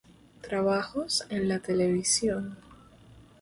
[0.41, 2.57] Trabajos en la televisión